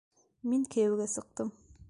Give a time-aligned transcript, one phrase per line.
[0.53, 1.55] Мин кейәүгә сыҡтым!